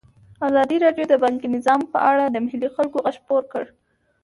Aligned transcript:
ازادي 0.47 0.77
راډیو 0.85 1.05
د 1.09 1.13
بانکي 1.23 1.47
نظام 1.55 1.81
په 1.91 1.97
اړه 2.09 2.23
د 2.27 2.35
محلي 2.45 2.69
خلکو 2.75 2.97
غږ 3.05 3.15
خپور 3.21 3.43
کړی. 3.51 3.69